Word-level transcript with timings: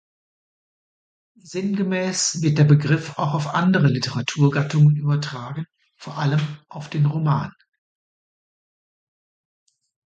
Sinngemäß 1.43 2.41
wird 2.41 2.57
der 2.57 2.63
Begriff 2.63 3.19
auch 3.19 3.35
auf 3.35 3.53
andere 3.53 3.85
Literaturgattungen 3.85 4.95
übertragen, 4.95 5.67
vor 5.95 6.17
allem 6.17 6.39
auf 6.69 6.89
den 6.89 7.05
Roman. 7.05 7.53